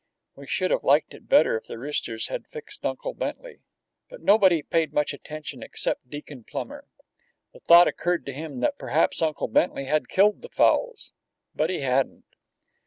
We 0.35 0.47
should 0.47 0.71
have 0.71 0.83
liked 0.83 1.13
it 1.13 1.29
better 1.29 1.55
if 1.57 1.65
the 1.65 1.77
roosters 1.77 2.27
had 2.29 2.47
fixed 2.47 2.83
Uncle 2.87 3.13
Bentley. 3.13 3.61
But 4.09 4.23
nobody 4.23 4.63
paid 4.63 4.93
much 4.93 5.13
attention 5.13 5.61
except 5.61 6.09
Deacon 6.09 6.43
Plummer. 6.43 6.85
The 7.53 7.59
thought 7.59 7.87
occurred 7.87 8.25
to 8.25 8.33
him 8.33 8.61
that 8.61 8.79
perhaps 8.79 9.21
Uncle 9.21 9.47
Bentley 9.47 9.85
had 9.85 10.09
killed 10.09 10.41
the 10.41 10.49
fowls. 10.49 11.11
But 11.53 11.69
he 11.69 11.81
hadn't. 11.81 12.25